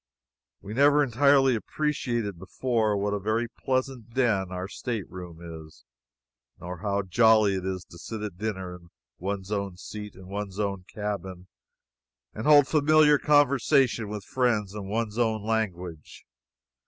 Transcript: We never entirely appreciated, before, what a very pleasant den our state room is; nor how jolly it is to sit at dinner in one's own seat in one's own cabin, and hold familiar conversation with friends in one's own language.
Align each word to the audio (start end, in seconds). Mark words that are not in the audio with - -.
We 0.61 0.73
never 0.73 1.03
entirely 1.03 1.53
appreciated, 1.53 2.39
before, 2.39 2.97
what 2.97 3.13
a 3.13 3.19
very 3.19 3.47
pleasant 3.47 4.15
den 4.15 4.51
our 4.51 4.67
state 4.67 5.07
room 5.11 5.37
is; 5.63 5.85
nor 6.59 6.79
how 6.79 7.03
jolly 7.03 7.53
it 7.53 7.63
is 7.67 7.85
to 7.85 7.99
sit 7.99 8.23
at 8.23 8.35
dinner 8.39 8.75
in 8.77 8.89
one's 9.19 9.51
own 9.51 9.77
seat 9.77 10.15
in 10.15 10.27
one's 10.27 10.59
own 10.59 10.85
cabin, 10.91 11.47
and 12.33 12.47
hold 12.47 12.67
familiar 12.67 13.19
conversation 13.19 14.07
with 14.09 14.23
friends 14.25 14.73
in 14.73 14.89
one's 14.89 15.19
own 15.19 15.45
language. 15.45 16.25